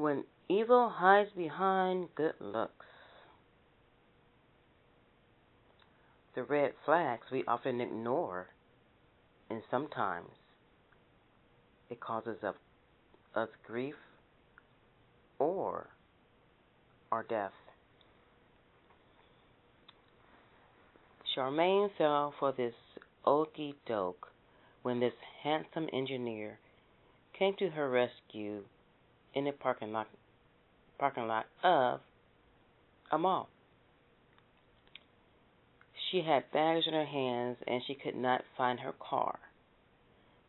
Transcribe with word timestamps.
When 0.00 0.24
evil 0.48 0.88
hides 0.88 1.28
behind 1.36 2.08
good 2.14 2.32
looks. 2.40 2.86
The 6.34 6.42
red 6.42 6.72
flags 6.86 7.26
we 7.30 7.44
often 7.46 7.82
ignore, 7.82 8.48
and 9.50 9.62
sometimes 9.70 10.30
it 11.90 12.00
causes 12.00 12.38
us 12.42 13.48
grief 13.66 13.96
or 15.38 15.88
our 17.12 17.22
death. 17.24 17.52
Charmaine 21.36 21.90
fell 21.98 22.32
for 22.38 22.52
this 22.52 22.74
okey 23.26 23.74
doke 23.86 24.28
when 24.80 24.98
this 24.98 25.12
handsome 25.42 25.90
engineer 25.92 26.58
came 27.38 27.54
to 27.58 27.68
her 27.68 27.90
rescue 27.90 28.62
in 29.34 29.44
the 29.44 29.52
parking 29.52 29.92
lot 29.92 30.08
parking 30.98 31.26
lot 31.26 31.46
of 31.62 32.00
a 33.10 33.18
mall. 33.18 33.48
She 36.10 36.22
had 36.22 36.50
bags 36.52 36.84
in 36.86 36.92
her 36.92 37.06
hands 37.06 37.56
and 37.66 37.82
she 37.86 37.94
could 37.94 38.16
not 38.16 38.42
find 38.56 38.80
her 38.80 38.92
car, 38.92 39.38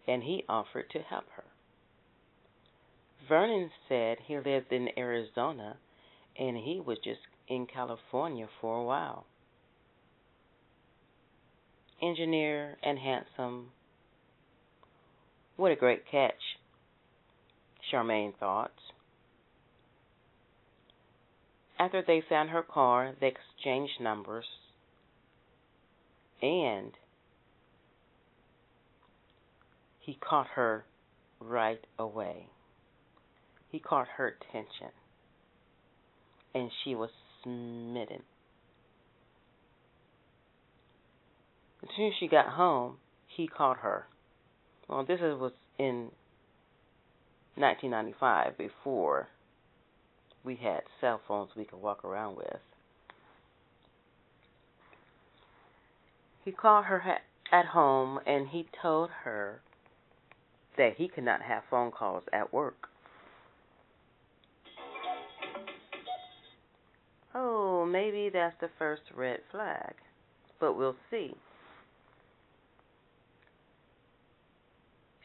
and 0.08 0.24
he 0.24 0.44
offered 0.50 0.90
to 0.92 1.00
help 1.00 1.26
her. 1.36 1.44
Vernon 3.30 3.70
said 3.88 4.18
he 4.26 4.36
lived 4.36 4.72
in 4.72 4.90
Arizona 4.98 5.78
and 6.38 6.58
he 6.58 6.82
was 6.86 6.98
just 7.04 7.20
in 7.48 7.68
California 7.68 8.48
for 8.60 8.80
a 8.80 8.84
while. 8.84 9.26
Engineer 12.02 12.78
and 12.82 12.98
handsome. 12.98 13.70
What 15.56 15.72
a 15.72 15.76
great 15.76 16.04
catch, 16.10 16.42
Charmaine 17.92 18.34
thought. 18.40 18.72
After 21.78 22.04
they 22.06 22.22
found 22.28 22.50
her 22.52 22.64
car, 22.64 23.14
they 23.20 23.28
exchanged 23.28 24.00
numbers 24.00 24.46
and 26.42 26.92
he 30.00 30.16
caught 30.16 30.48
her 30.56 30.86
right 31.40 31.80
away. 32.00 32.48
He 33.70 33.80
caught 33.80 34.08
her 34.18 34.28
attention, 34.28 34.90
and 36.54 36.70
she 36.84 36.96
was 36.96 37.10
smitten. 37.44 38.24
As 41.84 41.90
soon 41.96 42.08
as 42.08 42.14
she 42.20 42.28
got 42.28 42.48
home, 42.48 42.98
he 43.28 43.48
caught 43.48 43.78
her. 43.78 44.08
Well, 44.88 45.06
this 45.06 45.20
was 45.22 45.54
in 45.80 46.12
1995, 47.56 48.58
before 48.58 49.28
we 50.44 50.56
had 50.56 50.82
cell 51.00 51.22
phones 51.28 51.52
we 51.56 51.66
could 51.66 51.82
walk 51.82 52.04
around 52.04 52.38
with. 52.38 52.60
He 56.44 56.52
called 56.52 56.86
her 56.86 57.04
at 57.52 57.66
home 57.68 58.20
and 58.26 58.48
he 58.48 58.68
told 58.82 59.10
her 59.24 59.62
that 60.78 60.96
he 60.98 61.08
could 61.08 61.24
not 61.24 61.42
have 61.42 61.64
phone 61.70 61.92
calls 61.92 62.24
at 62.34 62.52
work. 62.52 62.88
Oh, 67.34 67.86
maybe 67.86 68.30
that's 68.30 68.56
the 68.60 68.70
first 68.78 69.04
red 69.16 69.40
flag, 69.52 69.94
but 70.60 70.78
we'll 70.78 70.96
see. 71.10 71.36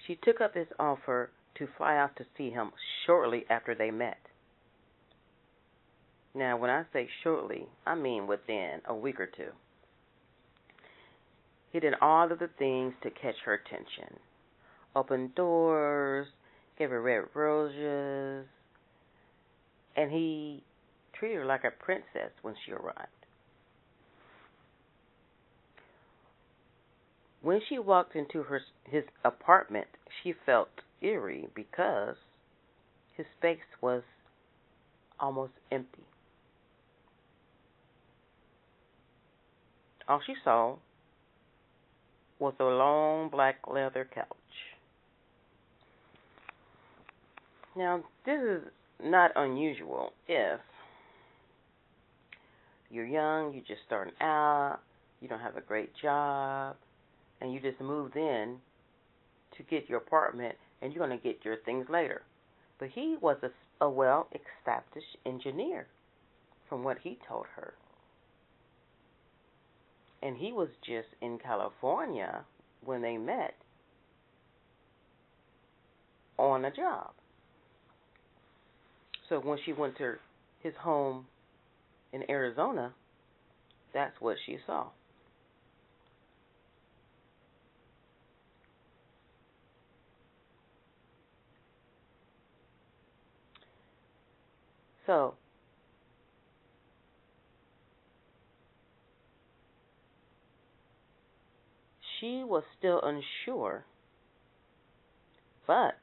She 0.06 0.16
took 0.22 0.40
up 0.40 0.54
his 0.54 0.68
offer 0.78 1.30
to 1.58 1.68
fly 1.76 1.96
out 1.96 2.16
to 2.16 2.24
see 2.36 2.50
him 2.50 2.70
shortly 3.06 3.44
after 3.48 3.74
they 3.74 3.90
met. 3.90 4.18
Now, 6.34 6.56
when 6.56 6.70
I 6.70 6.84
say 6.92 7.08
shortly, 7.22 7.66
I 7.86 7.94
mean 7.94 8.26
within 8.26 8.80
a 8.84 8.94
week 8.94 9.18
or 9.18 9.26
two. 9.26 9.52
He 11.72 11.80
did 11.80 11.94
all 12.00 12.30
of 12.30 12.38
the 12.38 12.50
things 12.58 12.94
to 13.02 13.10
catch 13.10 13.36
her 13.44 13.54
attention. 13.54 14.18
Opened 14.94 15.34
doors, 15.34 16.26
gave 16.78 16.90
her 16.90 17.00
red 17.00 17.24
roses, 17.34 18.46
and 19.96 20.10
he 20.10 20.62
treated 21.18 21.38
her 21.38 21.44
like 21.46 21.64
a 21.64 21.70
princess 21.70 22.32
when 22.42 22.54
she 22.64 22.72
arrived. 22.72 23.08
When 27.42 27.60
she 27.68 27.78
walked 27.78 28.16
into 28.16 28.42
her 28.42 28.60
his 28.84 29.04
apartment, 29.24 29.86
she 30.22 30.34
felt 30.44 30.68
eerie 31.06 31.48
because 31.54 32.16
his 33.16 33.26
space 33.38 33.58
was 33.80 34.02
almost 35.20 35.52
empty. 35.70 36.02
All 40.08 40.20
she 40.24 40.34
saw 40.44 40.76
was 42.38 42.54
a 42.60 42.64
long 42.64 43.28
black 43.28 43.56
leather 43.66 44.08
couch. 44.14 44.26
Now, 47.76 48.02
this 48.24 48.40
is 48.40 48.62
not 49.02 49.30
unusual 49.36 50.12
if 50.28 50.60
you're 52.90 53.06
young, 53.06 53.52
you're 53.52 53.64
just 53.66 53.80
starting 53.86 54.14
out, 54.20 54.78
you 55.20 55.28
don't 55.28 55.40
have 55.40 55.56
a 55.56 55.60
great 55.60 55.90
job, 56.00 56.76
and 57.40 57.52
you 57.52 57.60
just 57.60 57.80
moved 57.80 58.16
in 58.16 58.56
to 59.56 59.62
get 59.64 59.88
your 59.88 59.98
apartment 59.98 60.56
and 60.80 60.92
you're 60.92 61.06
going 61.06 61.18
to 61.18 61.22
get 61.22 61.44
your 61.44 61.56
things 61.64 61.86
later. 61.88 62.22
But 62.78 62.88
he 62.94 63.16
was 63.20 63.36
a, 63.42 63.84
a 63.84 63.88
well 63.88 64.28
established 64.32 65.16
engineer, 65.24 65.86
from 66.68 66.84
what 66.84 66.98
he 67.02 67.18
told 67.28 67.46
her 67.56 67.74
and 70.26 70.36
he 70.36 70.52
was 70.52 70.68
just 70.84 71.08
in 71.20 71.38
California 71.38 72.44
when 72.84 73.02
they 73.02 73.16
met 73.16 73.54
on 76.38 76.64
a 76.64 76.70
job. 76.70 77.10
So 79.28 79.40
when 79.40 79.58
she 79.64 79.72
went 79.72 79.96
to 79.98 80.14
his 80.62 80.74
home 80.80 81.26
in 82.12 82.28
Arizona, 82.30 82.92
that's 83.92 84.14
what 84.20 84.36
she 84.46 84.58
saw. 84.66 84.86
So 95.06 95.34
She 102.20 102.42
was 102.44 102.62
still 102.78 103.00
unsure, 103.02 103.84
but 105.66 105.98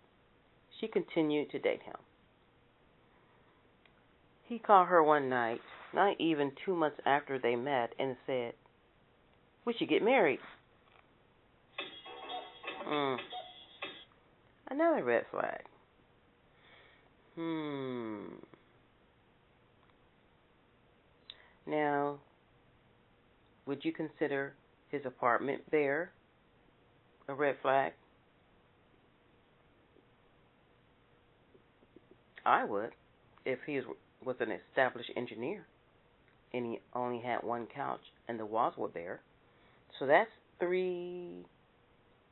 she 0.79 0.87
continued 0.87 1.49
to 1.51 1.59
date 1.59 1.81
him. 1.81 1.95
He 4.43 4.59
called 4.59 4.89
her 4.89 5.01
one 5.01 5.29
night, 5.29 5.61
not 5.93 6.19
even 6.19 6.51
two 6.65 6.75
months 6.75 6.99
after 7.05 7.39
they 7.39 7.55
met, 7.55 7.93
and 7.97 8.15
said, 8.27 8.53
We 9.65 9.73
should 9.73 9.89
get 9.89 10.03
married. 10.03 10.39
Hmm. 12.85 13.15
Another 14.69 15.03
red 15.03 15.25
flag. 15.31 15.61
Hmm. 17.35 18.35
Now, 21.65 22.19
would 23.65 23.85
you 23.85 23.93
consider 23.93 24.53
his 24.89 25.01
apartment 25.05 25.61
there 25.71 26.11
a 27.27 27.33
red 27.33 27.55
flag? 27.61 27.93
I 32.45 32.65
would, 32.65 32.91
if 33.45 33.59
he 33.65 33.79
was 34.25 34.35
an 34.39 34.51
established 34.51 35.11
engineer 35.15 35.65
and 36.53 36.65
he 36.65 36.79
only 36.93 37.19
had 37.19 37.43
one 37.43 37.67
couch 37.73 38.01
and 38.27 38.39
the 38.39 38.45
walls 38.45 38.73
were 38.77 38.89
bare. 38.89 39.21
So 39.99 40.05
that's 40.05 40.29
three, 40.59 41.45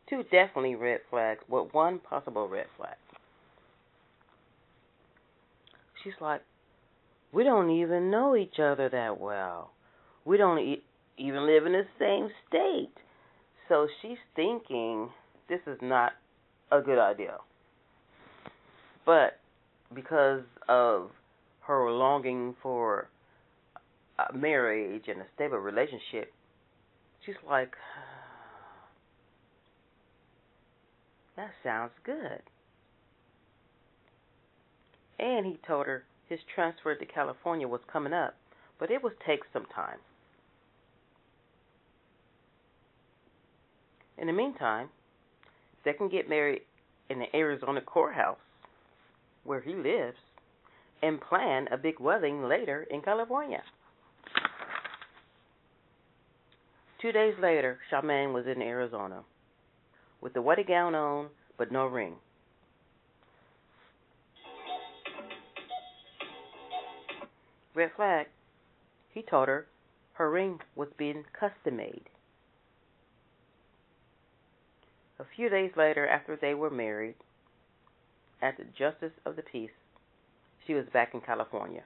two 0.09 0.23
definitely 0.23 0.75
red 0.75 0.99
flags, 1.09 1.43
but 1.49 1.73
one 1.73 1.99
possible 1.99 2.47
red 2.47 2.67
flag. 2.77 2.95
She's 6.03 6.13
like, 6.19 6.41
we 7.31 7.43
don't 7.43 7.69
even 7.69 8.11
know 8.11 8.35
each 8.35 8.59
other 8.59 8.89
that 8.89 9.19
well. 9.19 9.71
We 10.25 10.37
don't 10.37 10.59
e- 10.59 10.83
even 11.17 11.45
live 11.45 11.65
in 11.65 11.71
the 11.73 11.85
same 11.97 12.29
state. 12.47 12.93
So 13.69 13.87
she's 14.01 14.17
thinking 14.35 15.09
this 15.47 15.61
is 15.65 15.77
not 15.81 16.13
a 16.71 16.81
good 16.81 16.99
idea. 16.99 17.37
But 19.05 19.39
because 19.93 20.43
of 20.67 21.09
her 21.61 21.89
longing 21.91 22.55
for 22.61 23.07
a 24.19 24.33
marriage 24.35 25.03
and 25.07 25.21
a 25.21 25.25
stable 25.35 25.57
relationship, 25.57 26.33
she's 27.25 27.35
like, 27.49 27.73
that 31.37 31.51
sounds 31.63 31.91
good. 32.03 32.41
And 35.19 35.45
he 35.45 35.59
told 35.65 35.85
her 35.85 36.03
his 36.31 36.39
transfer 36.55 36.95
to 36.95 37.05
California 37.05 37.67
was 37.67 37.81
coming 37.91 38.13
up, 38.13 38.35
but 38.79 38.89
it 38.89 39.03
would 39.03 39.19
take 39.27 39.41
some 39.51 39.65
time. 39.75 39.97
In 44.17 44.27
the 44.27 44.33
meantime, 44.33 44.87
they 45.83 45.91
can 45.91 46.07
get 46.07 46.29
married 46.29 46.61
in 47.09 47.19
the 47.19 47.35
Arizona 47.35 47.81
courthouse 47.81 48.37
where 49.43 49.59
he 49.59 49.73
lives 49.73 50.17
and 51.03 51.19
plan 51.19 51.67
a 51.69 51.77
big 51.77 51.99
wedding 51.99 52.47
later 52.47 52.87
in 52.89 53.01
California. 53.01 53.63
Two 57.01 57.11
days 57.11 57.33
later, 57.41 57.79
Charmaine 57.91 58.31
was 58.33 58.45
in 58.47 58.61
Arizona 58.61 59.23
with 60.21 60.33
the 60.33 60.41
wedding 60.41 60.67
gown 60.69 60.95
on 60.95 61.27
but 61.57 61.73
no 61.73 61.87
ring. 61.87 62.13
Red 67.73 67.91
flag. 67.95 68.27
He 69.13 69.21
told 69.21 69.47
her 69.47 69.67
her 70.13 70.29
ring 70.29 70.59
was 70.75 70.89
being 70.97 71.23
custom 71.33 71.77
made. 71.77 72.03
A 75.19 75.25
few 75.35 75.49
days 75.49 75.71
later, 75.77 76.07
after 76.07 76.35
they 76.35 76.53
were 76.53 76.69
married, 76.69 77.15
at 78.41 78.57
the 78.57 78.65
Justice 78.77 79.13
of 79.25 79.35
the 79.35 79.43
Peace, 79.43 79.69
she 80.65 80.73
was 80.73 80.85
back 80.91 81.13
in 81.13 81.21
California 81.21 81.83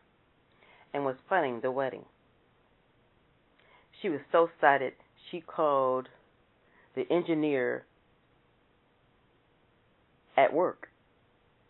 and 0.93 1.05
was 1.05 1.15
planning 1.27 1.59
the 1.61 1.71
wedding. 1.71 2.05
She 4.01 4.09
was 4.09 4.21
so 4.31 4.45
excited 4.45 4.93
she 5.29 5.41
called 5.41 6.07
the 6.95 7.05
engineer 7.11 7.85
at 10.37 10.53
work, 10.53 10.87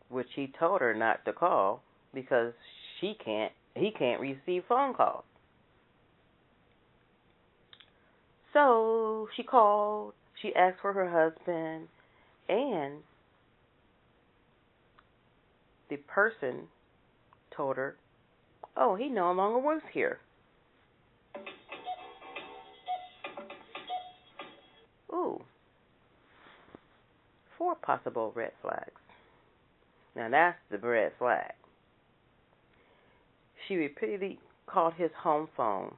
which 0.10 0.28
he 0.36 0.54
told 0.60 0.82
her 0.82 0.94
not 0.94 1.26
to 1.26 1.34
call 1.34 1.82
because 2.14 2.54
she 3.00 3.16
can't 3.24 3.52
he 3.76 3.92
can't 3.92 4.22
receive 4.22 4.64
phone 4.68 4.94
calls. 4.94 5.26
So 8.54 9.28
she 9.36 9.44
called, 9.44 10.14
she 10.42 10.56
asked 10.56 10.80
for 10.82 10.94
her 10.94 11.10
husband, 11.10 11.90
and 12.48 13.00
the 15.90 15.98
person 15.98 16.68
told 17.56 17.76
her, 17.76 17.98
Oh, 18.78 18.96
he 18.96 19.10
no 19.10 19.32
longer 19.34 19.60
works 19.60 19.86
here. 19.94 20.20
Ooh. 25.12 25.42
Four 27.58 27.76
possible 27.76 28.32
red 28.36 28.52
flags. 28.62 28.92
Now 30.16 30.30
that's 30.30 30.58
the 30.72 30.78
red 30.78 31.12
flag. 31.18 31.54
She 33.68 33.76
repeatedly 33.76 34.40
called 34.68 34.94
his 34.96 35.12
home 35.18 35.50
phone, 35.56 35.96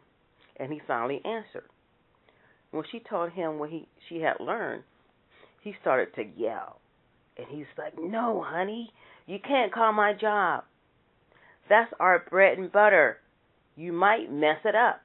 and 0.57 0.71
he 0.71 0.81
finally 0.87 1.21
answered. 1.25 1.69
When 2.71 2.83
she 2.91 2.99
told 2.99 3.31
him 3.31 3.59
what 3.59 3.69
he 3.69 3.87
she 4.07 4.21
had 4.21 4.39
learned, 4.39 4.83
he 5.61 5.73
started 5.81 6.13
to 6.15 6.23
yell. 6.23 6.79
And 7.37 7.47
he's 7.49 7.65
like, 7.77 7.93
No, 7.97 8.43
honey, 8.45 8.91
you 9.25 9.39
can't 9.39 9.73
call 9.73 9.93
my 9.93 10.13
job. 10.13 10.63
That's 11.69 11.91
our 11.99 12.25
bread 12.29 12.57
and 12.57 12.71
butter. 12.71 13.17
You 13.75 13.93
might 13.93 14.31
mess 14.31 14.59
it 14.65 14.75
up. 14.75 15.01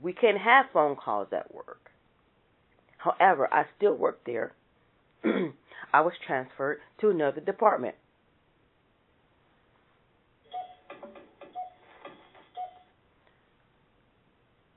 We 0.00 0.12
can't 0.12 0.38
have 0.38 0.66
phone 0.72 0.96
calls 0.96 1.28
at 1.32 1.54
work. 1.54 1.90
However, 2.98 3.52
I 3.52 3.64
still 3.76 3.94
work 3.94 4.20
there. 4.24 4.52
I 5.24 6.00
was 6.00 6.12
transferred 6.26 6.78
to 7.00 7.10
another 7.10 7.40
department. 7.40 7.96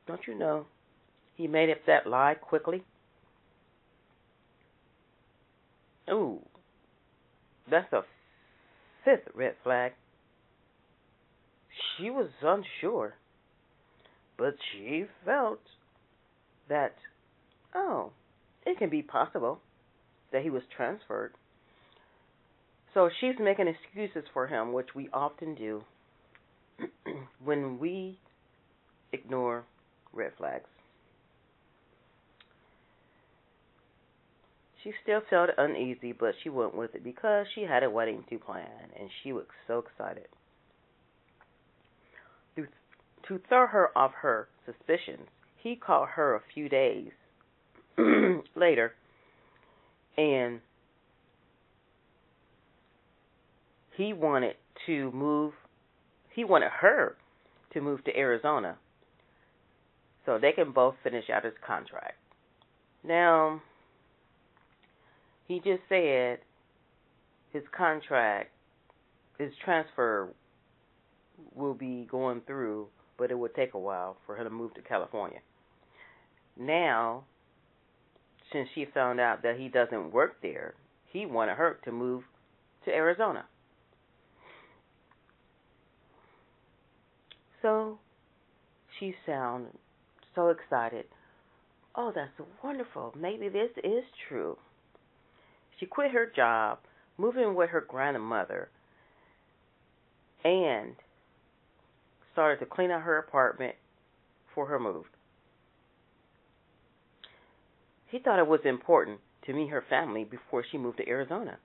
Don't 0.07 0.22
you 0.28 0.36
know 0.36 0.66
he 1.36 1.48
made 1.48 1.69
up 1.69 1.80
that 1.88 2.07
lie 2.07 2.36
quickly? 2.36 2.84
Ooh, 6.10 6.40
that's 7.69 7.92
a 7.92 8.04
fifth 9.04 9.34
red 9.34 9.56
flag. 9.63 9.94
She 11.98 12.10
was 12.10 12.30
unsure, 12.42 13.16
but 14.38 14.56
she 14.72 15.06
felt 15.25 15.60
that, 16.69 16.94
oh, 17.74 18.12
it 18.66 18.78
can 18.78 18.90
be 18.90 19.01
possible 19.01 19.60
that 20.31 20.44
he 20.44 20.50
was 20.50 20.63
transferred. 20.75 21.34
So 22.94 23.10
she's 23.19 23.36
making 23.40 23.68
excuses 23.68 24.30
for 24.34 24.48
him, 24.48 24.72
which 24.74 24.90
we 24.96 25.10
often 25.12 25.56
do 25.56 25.84
when 27.44 27.80
we 27.80 28.19
ignore 29.12 29.66
red 30.16 30.32
flags. 30.38 30.66
She 34.84 34.92
still 35.02 35.22
felt 35.30 35.50
uneasy, 35.58 36.12
but 36.12 36.36
she 36.44 36.50
went 36.50 36.76
with 36.76 36.94
it 36.94 37.04
because 37.04 37.48
she 37.56 37.64
had 37.64 37.84
a 37.84 37.90
wedding 37.90 38.24
to 38.30 38.38
plan 38.38 38.68
and 39.00 39.10
she 39.24 39.34
was 39.34 39.46
so 39.68 39.80
excited. 39.80 40.28
To, 43.28 43.40
throw 43.50 43.66
her 43.66 43.90
off 43.98 44.12
her 44.22 44.48
suspicions, 44.68 45.28
he 45.58 45.76
called 45.76 46.10
her 46.10 46.36
a 46.36 46.42
few 46.54 46.70
days 46.70 47.10
later 48.56 48.94
and 50.16 50.62
he 53.98 54.14
wanted 54.14 54.56
to 54.86 55.12
move 55.12 55.54
he 56.30 56.44
wanted 56.44 56.70
her 56.70 57.16
to 57.74 57.82
move 57.82 58.04
to 58.04 58.16
Arizona 58.16 58.78
so 60.25 60.39
they 60.39 60.51
can 60.51 60.72
both 60.72 60.95
finish 61.04 61.30
out 61.30 61.45
his 61.45 61.54
contract. 61.66 62.18
Now, 63.04 63.62
he 65.48 65.60
just 65.60 65.81
said 65.88 66.39
his 67.54 67.63
contract, 67.75 68.51
his 69.38 69.51
transfer 69.63 70.30
will 71.54 71.74
be 71.74 72.07
going 72.10 72.42
through, 72.48 72.88
but 73.18 73.31
it 73.31 73.38
would 73.38 73.53
take 73.55 73.74
a 73.74 73.79
while 73.79 74.17
for 74.25 74.36
her 74.36 74.44
to 74.44 74.50
move 74.50 74.74
to 74.74 74.82
California. 74.82 75.39
Now, 76.58 77.25
since 78.51 78.70
she 78.74 78.86
found 78.94 79.20
out 79.20 79.44
that 79.44 79.60
he 79.60 79.67
doesn't 79.67 80.12
work 80.12 80.38
there, 80.41 80.75
he 81.12 81.25
wanted 81.25 81.55
her 81.55 81.79
to 81.86 81.91
move 81.91 82.24
to 82.86 82.91
Arizona. 82.91 83.46
So 87.62 88.00
she 89.00 89.13
sounded 89.25 89.72
so 90.36 90.50
excited. 90.50 91.06
Oh, 91.96 92.12
that's 92.13 92.32
wonderful. 92.63 93.13
Maybe 93.18 93.50
this 93.50 93.72
is 93.84 94.04
true. 94.27 94.58
She 95.80 95.86
quit 95.86 96.12
her 96.12 96.32
job, 96.36 96.80
moving 97.18 97.56
with 97.56 97.70
her 97.70 97.82
grandmother, 97.82 98.70
and 100.44 100.96
started 102.34 102.60
to 102.60 102.65
clean 102.65 102.92
out 102.92 103.01
her 103.01 103.18
apartment 103.18 103.75
for 104.54 104.68
her 104.68 104.80
move. 104.80 105.06
He 108.08 108.20
thought 108.20 108.39
it 108.39 108.48
was 108.48 108.62
important 108.65 109.20
to 109.46 109.54
meet 109.54 109.70
her 109.70 109.84
family 109.89 110.24
before 110.24 110.63
she 110.70 110.77
moved 110.77 110.98
to 110.98 111.08
Arizona. 111.08 111.58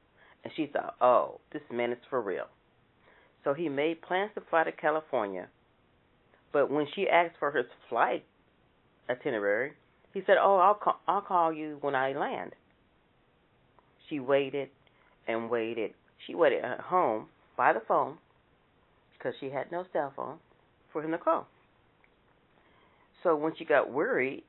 And 0.42 0.52
she 0.56 0.66
thought, 0.72 0.96
oh, 1.00 1.40
this 1.52 1.62
man 1.70 1.92
is 1.92 1.98
for 2.08 2.20
real. 2.20 2.46
So 3.44 3.52
he 3.52 3.68
made 3.68 4.02
plans 4.02 4.30
to 4.34 4.42
fly 4.48 4.64
to 4.64 4.72
California. 4.72 5.48
But 6.52 6.70
when 6.70 6.86
she 6.94 7.08
asked 7.08 7.36
for 7.38 7.52
his 7.52 7.66
flight 7.88 8.24
itinerary. 9.10 9.72
He 10.14 10.22
said, 10.26 10.36
"Oh, 10.40 10.56
I'll 10.56 10.74
call, 10.74 11.00
I'll 11.06 11.20
call 11.20 11.52
you 11.52 11.78
when 11.80 11.94
I 11.94 12.12
land." 12.12 12.54
She 14.08 14.20
waited 14.20 14.70
and 15.26 15.50
waited. 15.50 15.94
She 16.26 16.34
waited 16.34 16.64
at 16.64 16.80
home 16.80 17.28
by 17.56 17.72
the 17.72 17.80
phone 17.80 18.18
because 19.16 19.34
she 19.40 19.50
had 19.50 19.70
no 19.70 19.84
cell 19.92 20.12
phone 20.14 20.38
for 20.92 21.02
him 21.02 21.12
to 21.12 21.18
call. 21.18 21.46
So 23.22 23.36
when 23.36 23.54
she 23.56 23.64
got 23.64 23.92
worried, 23.92 24.44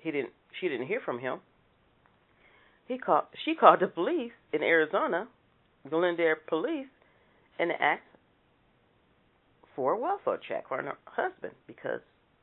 he 0.00 0.10
didn't. 0.10 0.32
She 0.60 0.68
didn't 0.68 0.86
hear 0.86 1.00
from 1.04 1.20
him. 1.20 1.40
He 2.86 2.98
called. 2.98 3.24
She 3.44 3.54
called 3.54 3.80
the 3.80 3.86
police 3.86 4.32
in 4.52 4.62
Arizona, 4.62 5.28
Glendale 5.88 6.34
Police, 6.48 6.88
and 7.58 7.72
asked 7.72 8.02
for 9.76 9.92
a 9.92 9.98
welfare 9.98 10.40
check 10.48 10.68
for 10.68 10.82
her 10.82 10.92
husband 11.04 11.54
because 11.66 12.00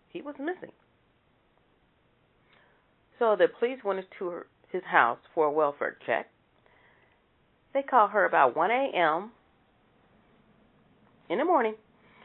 he 0.08 0.22
was 0.22 0.36
missing. 0.40 0.72
So 3.20 3.36
the 3.38 3.48
police 3.60 3.80
went 3.84 4.06
to 4.20 4.42
his 4.72 4.84
house 4.84 5.20
for 5.34 5.46
a 5.46 5.52
welfare 5.52 5.98
check. 6.06 6.28
They 7.74 7.82
called 7.82 8.12
her 8.12 8.26
about 8.26 8.56
1 8.56 8.72
a.m. 8.72 9.32
in 11.30 11.38
the 11.40 11.46
morning, 11.46 11.76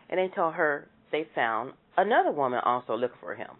and 0.08 0.18
they 0.18 0.28
told 0.34 0.54
her 0.54 0.88
they 1.12 1.26
found 1.34 1.72
another 1.96 2.30
woman 2.30 2.60
also 2.64 2.96
looking 2.96 3.18
for 3.20 3.34
him. 3.34 3.50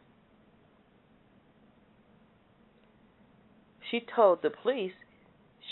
She 3.90 4.06
told 4.14 4.42
the 4.42 4.50
police 4.50 4.92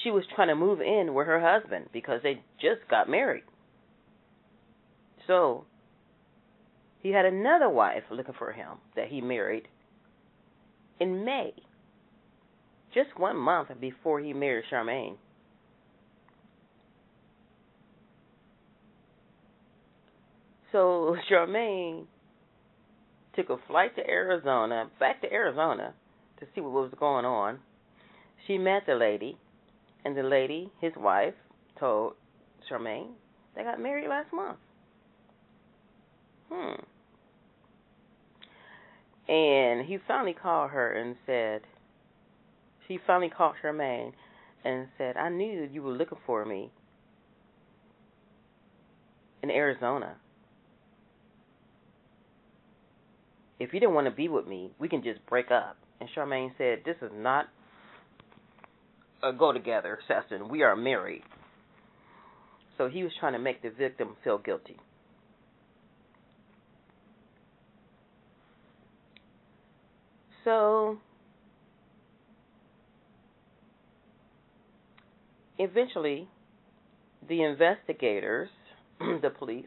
she 0.02 0.10
was 0.10 0.24
trying 0.34 0.48
to 0.48 0.56
move 0.56 0.80
in 0.80 1.14
with 1.14 1.26
her 1.26 1.40
husband 1.40 1.86
because 1.92 2.20
they 2.22 2.42
just 2.60 2.88
got 2.90 3.08
married. 3.08 3.44
So 5.26 5.66
he 7.00 7.10
had 7.10 7.24
another 7.24 7.68
wife 7.68 8.02
looking 8.10 8.34
for 8.36 8.52
him 8.52 8.78
that 8.96 9.08
he 9.08 9.20
married 9.20 9.68
in 11.00 11.24
May, 11.24 11.52
just 12.94 13.18
one 13.18 13.36
month 13.36 13.68
before 13.80 14.20
he 14.20 14.32
married 14.32 14.64
Charmaine. 14.70 15.16
So 20.72 21.16
Charmaine 21.30 22.06
took 23.34 23.50
a 23.50 23.56
flight 23.66 23.94
to 23.96 24.06
Arizona, 24.06 24.90
back 24.98 25.20
to 25.22 25.32
Arizona, 25.32 25.94
to 26.40 26.46
see 26.54 26.60
what 26.60 26.72
was 26.72 26.92
going 26.98 27.24
on. 27.24 27.58
She 28.46 28.58
met 28.58 28.82
the 28.86 28.94
lady, 28.94 29.36
and 30.04 30.16
the 30.16 30.22
lady, 30.22 30.70
his 30.80 30.92
wife, 30.96 31.34
told 31.78 32.14
Charmaine 32.70 33.12
they 33.54 33.62
got 33.62 33.80
married 33.80 34.08
last 34.08 34.32
month. 34.32 34.58
Hmm. 36.50 36.80
And 39.28 39.84
he 39.84 39.98
finally 40.06 40.32
called 40.32 40.70
her 40.70 40.92
and 40.92 41.16
said, 41.26 41.62
she 42.86 42.98
finally 43.06 43.28
called 43.28 43.56
Charmaine 43.62 44.12
and 44.64 44.88
said, 44.96 45.16
I 45.16 45.28
knew 45.28 45.68
you 45.70 45.82
were 45.82 45.92
looking 45.92 46.18
for 46.24 46.44
me 46.46 46.70
in 49.42 49.50
Arizona. 49.50 50.16
If 53.60 53.74
you 53.74 53.80
didn't 53.80 53.94
want 53.94 54.06
to 54.06 54.10
be 54.12 54.28
with 54.28 54.46
me, 54.46 54.70
we 54.78 54.88
can 54.88 55.02
just 55.02 55.24
break 55.26 55.50
up. 55.50 55.76
And 56.00 56.08
Charmaine 56.16 56.52
said, 56.56 56.82
This 56.84 56.96
is 57.02 57.10
not 57.14 57.48
a 59.22 59.32
go 59.32 59.52
together 59.52 59.98
session. 60.06 60.48
We 60.48 60.62
are 60.62 60.76
married. 60.76 61.22
So 62.78 62.88
he 62.88 63.02
was 63.02 63.12
trying 63.18 63.32
to 63.32 63.38
make 63.38 63.62
the 63.62 63.70
victim 63.70 64.16
feel 64.22 64.38
guilty. 64.38 64.76
So 70.48 70.96
eventually, 75.58 76.26
the 77.28 77.42
investigators, 77.42 78.48
the 78.98 79.28
police, 79.28 79.66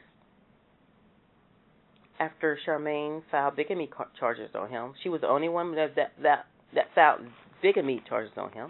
after 2.20 2.58
Charmaine 2.66 3.22
filed 3.30 3.58
bigamy 3.58 3.92
charges 4.20 4.50
on 4.56 4.72
him, 4.72 4.94
she 5.04 5.10
was 5.10 5.22
the 5.22 5.28
only 5.28 5.50
one 5.50 5.76
that 5.76 5.96
that 5.98 6.14
that, 6.24 6.48
that 6.74 6.86
filed 6.96 7.28
bigamy 7.62 8.02
charges 8.10 8.34
on 8.36 8.52
him. 8.52 8.70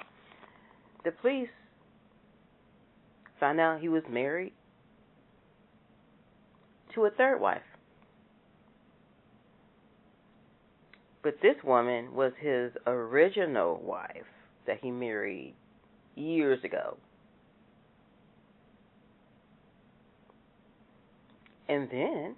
The 1.05 1.11
police 1.11 1.47
found 3.39 3.61
out 3.61 3.79
he 3.79 3.87
was 3.87 4.03
married 4.09 4.51
to 6.93 7.05
a 7.05 7.09
third 7.09 7.39
wife. 7.39 7.61
But 11.23 11.35
this 11.41 11.55
woman 11.63 12.13
was 12.13 12.31
his 12.39 12.71
original 12.87 13.79
wife 13.83 14.25
that 14.65 14.79
he 14.81 14.89
married 14.89 15.53
years 16.15 16.63
ago. 16.63 16.97
And 21.69 21.89
then 21.89 22.35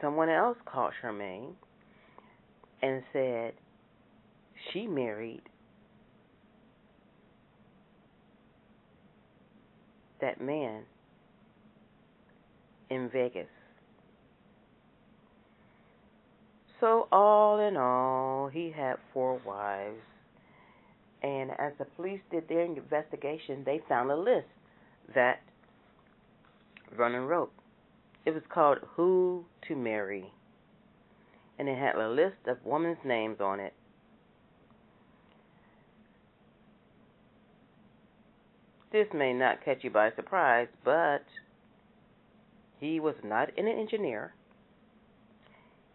someone 0.00 0.28
else 0.28 0.58
called 0.66 0.92
Charmaine 1.02 1.54
and 2.82 3.02
said 3.12 3.54
she 4.72 4.86
married 4.86 5.42
that 10.20 10.40
man 10.40 10.82
in 12.90 13.08
Vegas. 13.08 13.48
So, 16.82 17.06
all 17.12 17.60
in 17.60 17.76
all, 17.76 18.48
he 18.48 18.72
had 18.72 18.96
four 19.14 19.40
wives. 19.46 20.02
And 21.22 21.52
as 21.52 21.74
the 21.78 21.84
police 21.84 22.18
did 22.28 22.48
their 22.48 22.64
investigation, 22.64 23.62
they 23.64 23.80
found 23.88 24.10
a 24.10 24.16
list 24.16 24.48
that 25.14 25.42
Vernon 26.96 27.28
wrote. 27.28 27.52
It 28.26 28.34
was 28.34 28.42
called 28.52 28.78
Who 28.96 29.44
to 29.68 29.76
Marry. 29.76 30.32
And 31.56 31.68
it 31.68 31.78
had 31.78 31.94
a 31.94 32.08
list 32.08 32.48
of 32.48 32.56
women's 32.64 32.98
names 33.04 33.40
on 33.40 33.60
it. 33.60 33.74
This 38.90 39.06
may 39.14 39.32
not 39.32 39.64
catch 39.64 39.84
you 39.84 39.90
by 39.90 40.10
surprise, 40.16 40.66
but 40.84 41.22
he 42.80 42.98
was 42.98 43.14
not 43.22 43.56
an 43.56 43.68
engineer. 43.68 44.34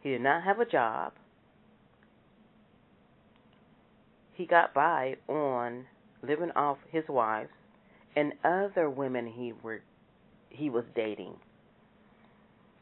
He 0.08 0.14
did 0.14 0.22
not 0.22 0.44
have 0.44 0.62
a 0.62 0.66
job. 0.66 1.12
He 4.36 4.46
got 4.46 4.74
by 4.74 5.18
on 5.28 5.86
living 6.24 6.52
off 6.56 6.78
his 6.90 7.04
wives 7.10 7.50
and 8.16 8.32
other 8.42 8.90
women 8.90 9.28
he 9.28 9.52
were 9.62 9.82
he 10.50 10.70
was 10.70 10.86
dating. 10.96 11.34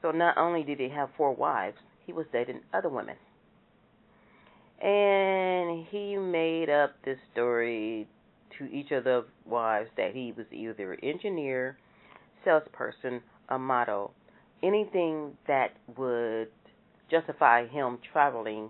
So 0.04 0.12
not 0.12 0.38
only 0.38 0.62
did 0.62 0.80
he 0.80 0.88
have 0.90 1.10
four 1.18 1.34
wives, 1.34 1.78
he 2.06 2.14
was 2.14 2.28
dating 2.32 2.60
other 2.72 2.90
women. 2.90 3.16
And 4.80 5.84
he 5.88 6.18
made 6.18 6.70
up 6.70 6.94
this 7.04 7.18
story 7.34 8.08
to 8.60 8.66
each 8.66 8.92
of 8.92 9.04
the 9.04 9.26
wives 9.48 9.90
that 9.98 10.14
he 10.14 10.32
was 10.32 10.46
either 10.52 10.94
an 10.94 11.00
engineer, 11.02 11.80
salesperson, 12.44 13.24
a 13.50 13.58
model, 13.58 14.14
anything 14.62 15.36
that 15.48 15.72
would 15.98 16.50
justify 17.10 17.68
him 17.68 18.00
traveling 18.12 18.70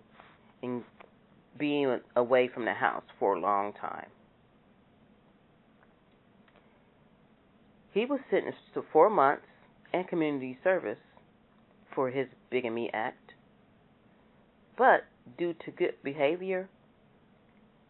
and 0.61 0.83
being 1.57 1.99
away 2.15 2.49
from 2.53 2.65
the 2.65 2.73
house 2.73 3.03
for 3.19 3.35
a 3.35 3.39
long 3.39 3.73
time. 3.73 4.07
He 7.93 8.05
was 8.05 8.19
sentenced 8.29 8.73
to 8.73 8.83
four 8.91 9.09
months 9.09 9.45
and 9.93 10.07
community 10.07 10.57
service 10.63 10.97
for 11.93 12.09
his 12.09 12.27
bigamy 12.49 12.89
act, 12.93 13.31
but 14.77 15.05
due 15.37 15.53
to 15.65 15.71
good 15.71 15.93
behavior, 16.03 16.67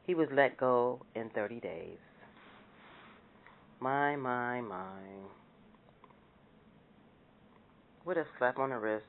he 0.05 0.13
was 0.13 0.27
let 0.31 0.57
go 0.57 1.01
in 1.15 1.31
30 1.31 1.59
days. 1.59 1.97
My, 3.79 4.15
my, 4.15 4.61
my. 4.61 4.99
What 8.03 8.17
a 8.17 8.25
slap 8.37 8.59
on 8.59 8.69
the 8.69 8.77
wrist 8.77 9.05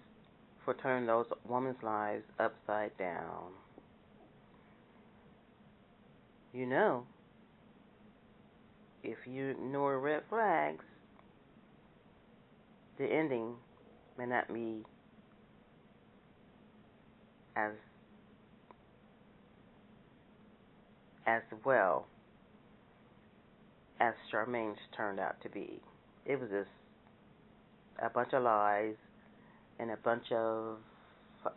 for 0.67 0.75
turning 0.75 1.07
those 1.07 1.27
women's 1.49 1.83
lives 1.83 2.25
upside 2.41 2.99
down. 2.99 3.53
You 6.53 6.67
know, 6.67 7.07
if 9.05 9.17
you 9.27 9.51
ignore 9.51 10.01
red 10.01 10.23
flags, 10.29 10.85
the 12.99 13.05
ending 13.05 13.55
may 14.19 14.27
not 14.27 14.53
be 14.53 14.83
as 17.55 17.73
as 21.27 21.43
well 21.65 22.07
as 24.01 24.15
Charmaine's 24.31 24.79
turned 24.97 25.21
out 25.21 25.41
to 25.43 25.49
be. 25.49 25.81
It 26.25 26.41
was 26.41 26.51
just 26.51 26.69
a 28.03 28.09
bunch 28.09 28.33
of 28.33 28.43
lies 28.43 28.95
and 29.79 29.91
a 29.91 29.97
bunch 29.99 30.31
of 30.33 30.79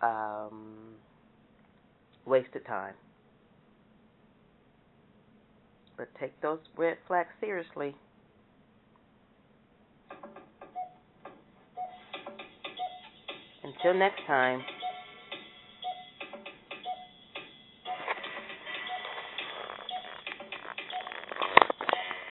um, 0.02 0.96
wasted 2.26 2.66
time. 2.66 2.94
But 5.98 6.08
take 6.20 6.40
those 6.42 6.60
red 6.78 6.98
flags 7.08 7.30
seriously. 7.42 7.96
Until 13.64 13.94
next 13.94 14.22
time. 14.26 14.62